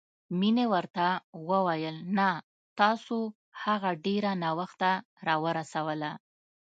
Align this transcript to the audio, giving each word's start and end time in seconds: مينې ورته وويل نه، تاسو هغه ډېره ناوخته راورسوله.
مينې 0.39 0.65
ورته 0.73 1.07
وويل 1.49 1.97
نه، 2.17 2.29
تاسو 2.79 3.17
هغه 3.63 3.91
ډېره 4.05 4.31
ناوخته 4.43 4.91
راورسوله. 5.27 6.11